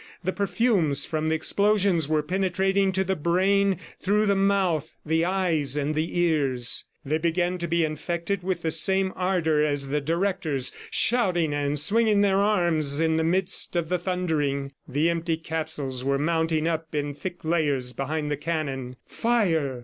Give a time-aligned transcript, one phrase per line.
[0.23, 5.77] The perfumes from the explosions were penetrating to the brain through the mouth, the eyes
[5.77, 6.85] and the ears.
[7.05, 12.21] They began to be infected with the same ardor as the directors, shouting and swinging
[12.21, 14.71] their arms in the midst of the thundering.
[14.87, 18.95] The empty capsules were mounting up in thick layers behind the cannon.
[19.05, 19.79] Fire!